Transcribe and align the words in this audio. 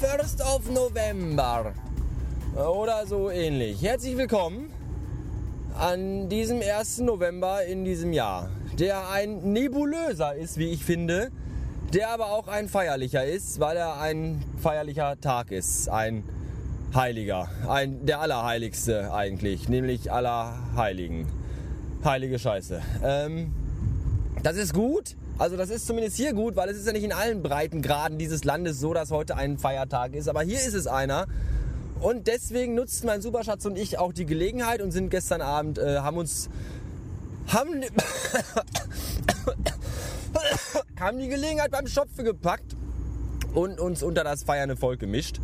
1st 0.00 0.40
of 0.40 0.70
November. 0.70 1.74
Oder 2.56 3.04
so 3.06 3.30
ähnlich. 3.30 3.82
Herzlich 3.82 4.16
willkommen 4.16 4.72
an 5.78 6.30
diesem 6.30 6.62
1. 6.62 7.00
November 7.00 7.66
in 7.66 7.84
diesem 7.84 8.14
Jahr. 8.14 8.48
Der 8.78 9.10
ein 9.10 9.52
nebulöser 9.52 10.34
ist, 10.34 10.56
wie 10.56 10.70
ich 10.70 10.82
finde. 10.82 11.30
Der 11.92 12.08
aber 12.08 12.32
auch 12.32 12.48
ein 12.48 12.70
feierlicher 12.70 13.26
ist, 13.26 13.60
weil 13.60 13.76
er 13.76 14.00
ein 14.00 14.42
feierlicher 14.56 15.20
Tag 15.20 15.50
ist. 15.50 15.90
Ein 15.90 16.24
Heiliger. 16.94 17.50
Ein, 17.68 18.06
der 18.06 18.20
Allerheiligste 18.20 19.12
eigentlich. 19.12 19.68
Nämlich 19.68 20.10
aller 20.10 20.54
Heiligen. 20.76 21.28
Heilige 22.02 22.38
Scheiße. 22.38 22.80
Ähm, 23.04 23.52
das 24.42 24.56
ist 24.56 24.74
gut. 24.74 25.16
Also 25.38 25.56
das 25.56 25.70
ist 25.70 25.86
zumindest 25.86 26.16
hier 26.16 26.34
gut, 26.34 26.56
weil 26.56 26.68
es 26.68 26.76
ist 26.76 26.86
ja 26.86 26.92
nicht 26.92 27.04
in 27.04 27.12
allen 27.12 27.42
Breitengraden 27.42 28.18
dieses 28.18 28.44
Landes 28.44 28.78
so, 28.80 28.92
dass 28.94 29.10
heute 29.10 29.36
ein 29.36 29.58
Feiertag 29.58 30.14
ist. 30.14 30.28
Aber 30.28 30.42
hier 30.42 30.58
ist 30.58 30.74
es 30.74 30.86
einer. 30.86 31.26
Und 32.00 32.26
deswegen 32.26 32.74
nutzt 32.74 33.04
mein 33.04 33.22
Superschatz 33.22 33.64
und 33.64 33.78
ich 33.78 33.98
auch 33.98 34.12
die 34.12 34.26
Gelegenheit 34.26 34.82
und 34.82 34.90
sind 34.90 35.08
gestern 35.10 35.40
Abend, 35.40 35.78
äh, 35.78 35.98
haben 35.98 36.16
uns, 36.16 36.50
haben, 37.46 37.80
haben 41.00 41.18
die 41.18 41.28
Gelegenheit 41.28 41.70
beim 41.70 41.86
Schopfe 41.86 42.24
gepackt 42.24 42.76
und 43.54 43.78
uns 43.78 44.02
unter 44.02 44.24
das 44.24 44.42
feiernde 44.42 44.76
Volk 44.76 44.98
gemischt. 44.98 45.40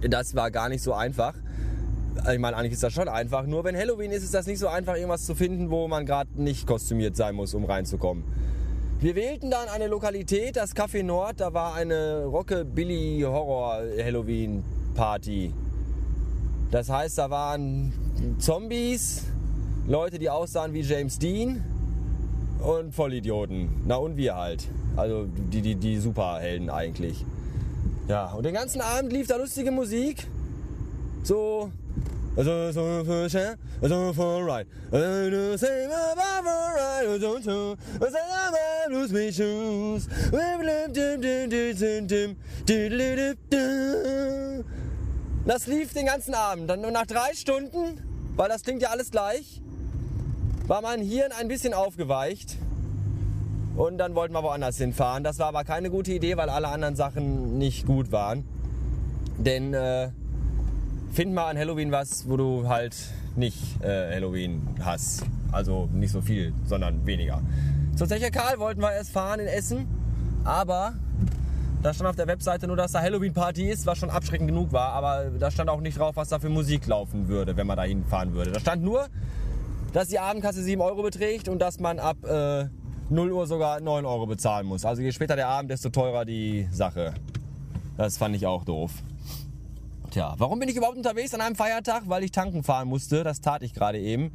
Das 0.00 0.34
war 0.34 0.50
gar 0.50 0.68
nicht 0.70 0.82
so 0.82 0.94
einfach. 0.94 1.34
Ich 2.32 2.38
meine, 2.38 2.56
eigentlich 2.56 2.72
ist 2.72 2.82
das 2.82 2.92
schon 2.92 3.08
einfach. 3.08 3.46
Nur 3.46 3.64
wenn 3.64 3.76
Halloween 3.76 4.10
ist, 4.10 4.24
ist 4.24 4.34
das 4.34 4.46
nicht 4.46 4.58
so 4.58 4.68
einfach, 4.68 4.94
irgendwas 4.96 5.24
zu 5.24 5.34
finden, 5.34 5.70
wo 5.70 5.86
man 5.88 6.06
gerade 6.06 6.30
nicht 6.40 6.66
kostümiert 6.66 7.16
sein 7.16 7.34
muss, 7.34 7.54
um 7.54 7.64
reinzukommen. 7.64 8.24
Wir 8.98 9.14
wählten 9.14 9.50
dann 9.50 9.68
eine 9.68 9.88
Lokalität, 9.88 10.56
das 10.56 10.74
Café 10.74 11.02
Nord. 11.02 11.40
Da 11.40 11.52
war 11.52 11.74
eine 11.74 12.24
Rockabilly 12.24 13.20
Horror 13.26 13.82
Halloween 14.02 14.64
Party. 14.94 15.52
Das 16.70 16.88
heißt, 16.88 17.18
da 17.18 17.30
waren 17.30 17.92
Zombies, 18.38 19.24
Leute, 19.86 20.18
die 20.18 20.30
aussahen 20.30 20.72
wie 20.72 20.80
James 20.80 21.18
Dean 21.18 21.62
und 22.60 22.94
Vollidioten. 22.94 23.68
Na 23.86 23.96
und 23.96 24.16
wir 24.16 24.34
halt. 24.34 24.66
Also 24.96 25.26
die, 25.26 25.60
die, 25.60 25.74
die 25.74 25.98
Superhelden 25.98 26.70
eigentlich. 26.70 27.24
Ja, 28.08 28.32
und 28.32 28.44
den 28.46 28.54
ganzen 28.54 28.80
Abend 28.80 29.12
lief 29.12 29.26
da 29.26 29.36
lustige 29.36 29.70
Musik. 29.70 30.26
So 31.22 31.70
also 32.36 32.70
so 32.70 33.04
for 33.04 33.28
share, 33.28 33.56
also 33.82 34.12
for 34.12 34.44
right. 34.44 34.66
Also 34.92 35.56
say 35.56 35.86
about 35.86 36.44
for 36.44 36.74
right, 36.76 37.06
also 37.08 37.38
to, 37.38 37.76
also 38.00 38.18
I 38.18 38.86
lose 38.90 39.12
my 39.12 39.30
shoes. 39.32 40.08
Das 45.46 45.66
lief 45.66 45.94
den 45.94 46.06
ganzen 46.06 46.34
Abend. 46.34 46.68
Dann 46.68 46.80
nach 46.92 47.06
drei 47.06 47.32
Stunden, 47.34 48.02
weil 48.36 48.48
das 48.48 48.62
klingt 48.62 48.82
ja 48.82 48.90
alles 48.90 49.10
gleich, 49.10 49.62
war 50.66 50.82
mein 50.82 51.00
Hirn 51.00 51.32
ein 51.32 51.48
bisschen 51.48 51.72
aufgeweicht. 51.72 52.58
Und 53.76 53.98
dann 53.98 54.14
wollten 54.14 54.34
wir 54.34 54.42
woanders 54.42 54.78
hinfahren. 54.78 55.22
Das 55.22 55.38
war 55.38 55.48
aber 55.48 55.62
keine 55.64 55.90
gute 55.90 56.12
Idee, 56.12 56.36
weil 56.36 56.48
alle 56.48 56.68
anderen 56.68 56.96
Sachen 56.96 57.58
nicht 57.58 57.86
gut 57.86 58.10
waren. 58.10 58.44
Denn 59.38 59.74
äh, 59.74 60.10
find 61.12 61.34
mal 61.34 61.48
an 61.48 61.58
Halloween 61.58 61.92
was, 61.92 62.28
wo 62.28 62.36
du 62.36 62.68
halt 62.68 62.96
nicht 63.36 63.82
äh, 63.82 64.14
Halloween 64.14 64.62
hast. 64.80 65.24
Also 65.52 65.88
nicht 65.92 66.12
so 66.12 66.20
viel, 66.20 66.52
sondern 66.66 67.06
weniger. 67.06 67.42
Zur 67.96 68.08
Zeche 68.08 68.30
Karl 68.30 68.58
wollten 68.58 68.80
wir 68.80 68.92
erst 68.92 69.10
fahren 69.10 69.40
in 69.40 69.46
Essen, 69.46 69.86
aber 70.44 70.94
da 71.82 71.94
stand 71.94 72.08
auf 72.10 72.16
der 72.16 72.26
Webseite 72.26 72.66
nur, 72.66 72.76
dass 72.76 72.92
da 72.92 73.00
Halloween-Party 73.00 73.70
ist, 73.70 73.86
was 73.86 73.98
schon 73.98 74.10
abschreckend 74.10 74.48
genug 74.48 74.72
war. 74.72 74.90
Aber 74.90 75.30
da 75.38 75.50
stand 75.50 75.70
auch 75.70 75.80
nicht 75.80 75.98
drauf, 75.98 76.16
was 76.16 76.28
da 76.28 76.38
für 76.38 76.48
Musik 76.48 76.86
laufen 76.86 77.28
würde, 77.28 77.56
wenn 77.56 77.66
man 77.66 77.76
da 77.76 77.84
hinfahren 77.84 78.34
würde. 78.34 78.50
Da 78.52 78.60
stand 78.60 78.82
nur, 78.82 79.06
dass 79.92 80.08
die 80.08 80.18
Abendkasse 80.18 80.62
7 80.62 80.80
Euro 80.80 81.02
beträgt 81.02 81.48
und 81.48 81.60
dass 81.60 81.78
man 81.78 81.98
ab 81.98 82.16
äh, 82.24 82.66
0 83.08 83.30
Uhr 83.30 83.46
sogar 83.46 83.80
9 83.80 84.04
Euro 84.04 84.26
bezahlen 84.26 84.66
muss. 84.66 84.84
Also 84.84 85.00
je 85.00 85.12
später 85.12 85.36
der 85.36 85.48
Abend, 85.48 85.70
desto 85.70 85.90
teurer 85.90 86.24
die 86.24 86.66
Sache. 86.72 87.14
Das 87.96 88.18
fand 88.18 88.34
ich 88.34 88.46
auch 88.46 88.64
doof. 88.64 88.90
Tja, 90.16 90.34
warum 90.38 90.58
bin 90.58 90.70
ich 90.70 90.76
überhaupt 90.76 90.96
unterwegs 90.96 91.34
an 91.34 91.42
einem 91.42 91.56
Feiertag? 91.56 92.04
Weil 92.06 92.24
ich 92.24 92.30
tanken 92.30 92.62
fahren 92.62 92.88
musste. 92.88 93.22
Das 93.22 93.42
tat 93.42 93.62
ich 93.62 93.74
gerade 93.74 94.00
eben. 94.00 94.30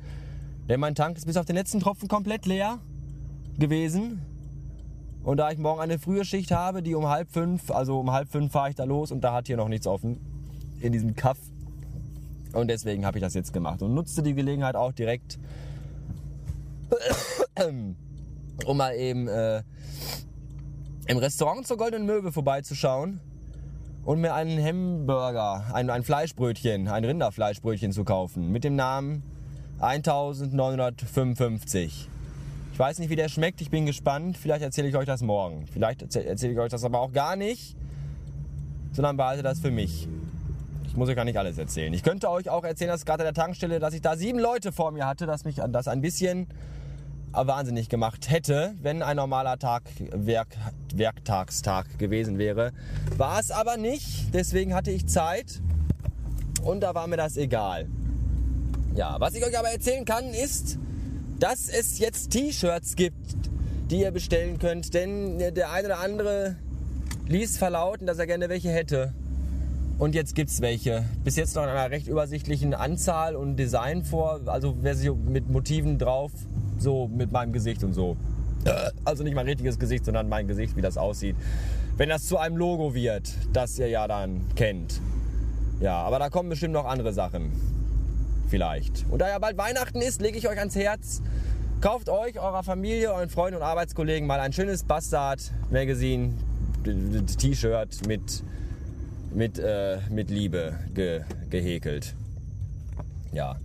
Denn 0.70 0.80
mein 0.80 0.94
Tank 0.94 1.18
ist 1.18 1.26
bis 1.26 1.38
auf 1.38 1.46
den 1.48 1.56
letzten 1.56 1.80
Tropfen 1.80 2.08
komplett 2.08 2.46
leer 2.46 2.78
gewesen. 3.58 4.22
Und 5.24 5.38
da 5.38 5.50
ich 5.50 5.58
morgen 5.58 5.82
eine 5.82 5.98
frühe 5.98 6.24
Schicht 6.24 6.52
habe, 6.52 6.84
die 6.84 6.94
um 6.94 7.08
halb 7.08 7.32
fünf, 7.32 7.72
also 7.72 8.00
um 8.00 8.12
halb 8.12 8.30
fünf 8.30 8.52
fahre 8.52 8.70
ich 8.70 8.76
da 8.76 8.84
los 8.84 9.12
und 9.12 9.22
da 9.22 9.34
hat 9.34 9.48
hier 9.48 9.58
noch 9.58 9.70
nichts 9.70 9.88
offen. 9.88 10.20
In 10.82 10.92
diesem 10.92 11.16
Kaff. 11.16 11.40
Und 12.54 12.68
deswegen 12.68 13.04
habe 13.04 13.18
ich 13.18 13.24
das 13.24 13.34
jetzt 13.34 13.52
gemacht 13.52 13.82
und 13.82 13.96
nutzte 13.96 14.22
die 14.22 14.36
Gelegenheit 14.36 14.76
auch 14.76 14.92
direkt, 14.92 15.40
um 18.68 18.78
mal 18.78 18.94
eben 18.94 19.28
äh, 19.28 19.64
im 21.08 21.18
Restaurant 21.18 21.66
zur 21.66 21.78
Goldenen 21.78 22.06
Möwe 22.06 22.32
vorbeizuschauen 22.32 23.20
und 24.04 24.22
mir 24.22 24.34
einen 24.34 24.64
Hamburger, 24.64 25.66
ein, 25.74 25.90
ein 25.90 26.04
Fleischbrötchen, 26.04 26.88
ein 26.88 27.06
Rinderfleischbrötchen 27.06 27.92
zu 27.92 28.04
kaufen 28.04 28.52
mit 28.52 28.64
dem 28.64 28.76
Namen 28.76 29.24
1955. 29.80 32.08
Ich 32.74 32.80
weiß 32.80 33.00
nicht, 33.00 33.10
wie 33.10 33.16
der 33.16 33.30
schmeckt, 33.30 33.62
ich 33.62 33.70
bin 33.70 33.86
gespannt. 33.86 34.38
Vielleicht 34.38 34.64
erzähle 34.64 34.88
ich 34.88 34.96
euch 34.96 35.06
das 35.06 35.22
morgen. 35.22 35.68
Vielleicht 35.68 36.02
erzähle 36.02 36.54
ich 36.54 36.60
euch 36.60 36.72
das 36.72 36.84
aber 36.84 37.00
auch 37.00 37.12
gar 37.12 37.36
nicht, 37.36 37.76
sondern 38.92 39.18
behalte 39.18 39.44
das 39.44 39.60
für 39.60 39.72
mich. 39.72 40.08
Ich 40.88 40.96
muss 40.96 41.08
euch 41.08 41.16
gar 41.16 41.26
nicht 41.26 41.38
alles 41.38 41.58
erzählen. 41.58 41.94
Ich 41.94 42.04
könnte 42.04 42.30
euch 42.30 42.50
auch 42.50 42.64
erzählen, 42.64 42.90
dass 42.90 43.06
gerade 43.06 43.24
an 43.24 43.34
der 43.34 43.44
Tankstelle, 43.44 43.80
dass 43.80 43.94
ich 43.94 44.02
da 44.02 44.18
sieben 44.18 44.40
Leute 44.40 44.72
vor 44.72 44.92
mir 44.92 45.08
hatte, 45.08 45.26
dass 45.26 45.46
mich 45.46 45.62
das 45.70 45.88
ein 45.88 46.02
bisschen 46.02 46.48
wahnsinnig 47.34 47.90
gemacht 47.90 48.30
hätte, 48.30 48.76
wenn 48.82 49.02
ein 49.02 49.16
normaler 49.16 49.58
Tag, 49.58 49.84
Werk, 50.12 50.58
Werktagstag 50.94 51.98
gewesen 51.98 52.38
wäre. 52.38 52.72
War 53.18 53.40
es 53.40 53.52
aber 53.52 53.78
nicht, 53.78 54.34
deswegen 54.34 54.74
hatte 54.74 54.92
ich 54.92 55.08
Zeit 55.08 55.62
und 56.64 56.82
da 56.82 56.94
war 56.94 57.08
mir 57.08 57.18
das 57.18 57.38
egal. 57.38 57.88
Ja, 58.94 59.16
was 59.20 59.36
ich 59.36 59.46
euch 59.46 59.58
aber 59.58 59.70
erzählen 59.70 60.06
kann, 60.06 60.26
ist, 60.30 60.78
dass 61.40 61.70
es 61.70 62.00
jetzt 62.00 62.32
T-Shirts 62.32 62.96
gibt, 62.96 63.36
die 63.90 64.02
ihr 64.02 64.12
bestellen 64.12 64.60
könnt, 64.60 64.94
denn 64.94 65.38
der 65.40 65.72
eine 65.72 65.88
oder 65.88 66.00
andere 66.00 66.58
ließ 67.28 67.58
verlauten, 67.58 68.06
dass 68.06 68.20
er 68.20 68.28
gerne 68.28 68.50
welche 68.50 68.70
hätte. 68.70 69.14
Und 69.98 70.16
jetzt 70.16 70.36
gibt 70.36 70.50
es 70.50 70.62
welche. 70.62 71.06
Bis 71.24 71.36
jetzt 71.36 71.56
noch 71.56 71.64
in 71.64 71.70
einer 71.70 71.92
recht 71.92 72.08
übersichtlichen 72.08 72.74
Anzahl 72.74 73.36
und 73.36 73.56
Design 73.56 74.04
vor, 74.04 74.42
also 74.48 74.76
Version 74.82 75.32
mit 75.32 75.50
Motiven 75.50 76.00
drauf, 76.00 76.32
so 76.82 77.08
mit 77.08 77.32
meinem 77.32 77.54
Gesicht 77.54 77.84
und 77.84 77.94
so. 77.94 78.18
Also 79.06 79.24
nicht 79.24 79.34
mein 79.34 79.48
richtiges 79.48 79.80
Gesicht, 79.80 80.06
sondern 80.06 80.30
mein 80.30 80.48
Gesicht, 80.48 80.76
wie 80.76 80.82
das 80.82 80.98
aussieht. 80.98 81.36
Wenn 81.98 82.10
das 82.10 82.26
zu 82.26 82.38
einem 82.38 82.58
Logo 82.58 82.94
wird, 82.94 83.32
das 83.54 83.78
ihr 83.80 83.88
ja 83.88 84.08
dann 84.08 84.42
kennt. 84.56 85.02
Ja, 85.80 85.98
aber 86.04 86.20
da 86.20 86.30
kommen 86.30 86.50
bestimmt 86.50 86.74
noch 86.74 86.86
andere 86.86 87.14
Sachen. 87.14 87.52
Vielleicht. 88.50 89.06
Und 89.10 89.20
da 89.20 89.30
ja 89.30 89.40
bald 89.40 89.58
Weihnachten 89.58 90.02
ist, 90.02 90.22
lege 90.22 90.38
ich 90.38 90.48
euch 90.48 90.60
ans 90.60 90.76
Herz. 90.76 91.22
Kauft 91.80 92.10
euch, 92.10 92.40
eurer 92.40 92.62
Familie, 92.62 93.12
euren 93.12 93.30
Freunden 93.30 93.58
und 93.58 93.64
Arbeitskollegen 93.64 94.28
mal 94.28 94.40
ein 94.40 94.54
schönes 94.54 94.84
Bastard-Magazin, 94.84 96.38
T-Shirt 97.40 98.08
mit, 98.08 98.44
mit, 99.34 99.58
äh, 99.58 99.98
mit 100.12 100.30
Liebe 100.30 100.78
ge, 100.94 101.22
gehäkelt. 101.50 102.14
Ja. 103.32 103.56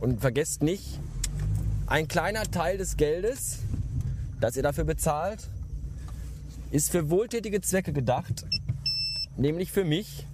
Und 0.00 0.20
vergesst 0.20 0.62
nicht, 0.62 1.00
ein 1.86 2.08
kleiner 2.08 2.44
Teil 2.44 2.78
des 2.78 2.96
Geldes, 2.96 3.58
das 4.40 4.56
ihr 4.56 4.62
dafür 4.62 4.84
bezahlt, 4.84 5.48
ist 6.70 6.90
für 6.90 7.10
wohltätige 7.10 7.60
Zwecke 7.60 7.92
gedacht, 7.92 8.44
nämlich 9.36 9.70
für 9.70 9.84
mich. 9.84 10.26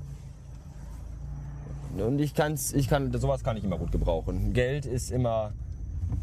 Und 1.99 2.21
ich, 2.21 2.35
kann's, 2.35 2.73
ich 2.73 2.89
kann, 2.89 3.13
sowas 3.13 3.43
kann 3.43 3.57
ich 3.57 3.65
immer 3.65 3.79
gut 3.79 3.91
gebrauchen. 3.91 4.53
Geld 4.53 4.87
ist 4.87 5.11
immer 5.11 5.53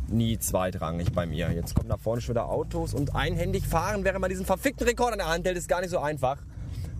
nie 0.07 0.39
zweitrangig 0.39 1.11
bei 1.11 1.25
mir. 1.25 1.51
Jetzt 1.51 1.75
kommen 1.75 1.89
da 1.89 1.97
vorne 1.97 2.21
schon 2.21 2.33
wieder 2.33 2.49
Autos 2.49 2.93
und 2.93 3.15
einhändig 3.15 3.67
fahren, 3.67 4.03
während 4.03 4.21
man 4.21 4.29
diesen 4.29 4.45
verfickten 4.45 4.87
Rekord 4.87 5.11
in 5.11 5.19
der 5.19 5.27
Hand 5.27 5.45
hält, 5.45 5.57
ist 5.57 5.67
gar 5.67 5.81
nicht 5.81 5.89
so 5.89 5.99
einfach. 5.99 6.37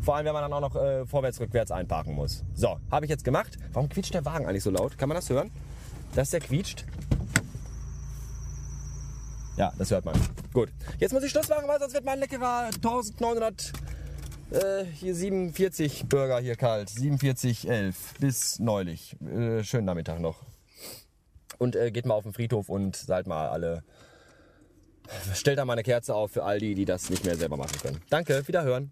Vor 0.01 0.15
allem, 0.15 0.25
wenn 0.25 0.33
man 0.33 0.43
dann 0.43 0.53
auch 0.53 0.61
noch 0.61 0.75
äh, 0.75 1.05
vorwärts, 1.05 1.39
rückwärts 1.39 1.71
einparken 1.71 2.13
muss. 2.13 2.43
So, 2.53 2.77
habe 2.91 3.05
ich 3.05 3.09
jetzt 3.09 3.23
gemacht. 3.23 3.57
Warum 3.73 3.89
quietscht 3.89 4.13
der 4.13 4.25
Wagen 4.25 4.45
eigentlich 4.45 4.63
so 4.63 4.69
laut? 4.69 4.97
Kann 4.97 5.09
man 5.09 5.15
das 5.15 5.29
hören? 5.29 5.49
Dass 6.13 6.29
der 6.29 6.39
quietscht? 6.39 6.85
Ja, 9.57 9.73
das 9.77 9.89
hört 9.89 10.05
man. 10.05 10.15
Gut. 10.53 10.69
Jetzt 10.99 11.13
muss 11.13 11.23
ich 11.23 11.31
Schluss 11.31 11.49
machen, 11.49 11.67
weil 11.67 11.79
sonst 11.79 11.93
wird 11.93 12.05
mein 12.05 12.19
leckerer 12.19 12.69
1900 12.75 13.73
äh, 14.51 14.85
hier 14.85 15.15
47 15.15 16.05
Burger 16.07 16.39
hier 16.39 16.55
kalt. 16.55 16.89
47,11 16.89 17.95
bis 18.19 18.59
neulich. 18.59 19.15
Äh, 19.21 19.63
schönen 19.63 19.85
Nachmittag 19.85 20.19
noch. 20.19 20.43
Und 21.57 21.75
äh, 21.75 21.89
geht 21.89 22.05
mal 22.05 22.13
auf 22.13 22.23
den 22.23 22.33
Friedhof 22.33 22.69
und 22.69 22.95
seid 22.95 23.25
mal 23.25 23.49
alle. 23.49 23.83
Stellt 25.33 25.57
da 25.57 25.65
mal 25.65 25.73
eine 25.73 25.83
Kerze 25.83 26.13
auf 26.13 26.31
für 26.31 26.43
all 26.43 26.59
die, 26.59 26.75
die 26.75 26.85
das 26.85 27.09
nicht 27.09 27.25
mehr 27.25 27.35
selber 27.35 27.57
machen 27.57 27.79
können. 27.81 28.01
Danke, 28.09 28.47
wiederhören. 28.47 28.91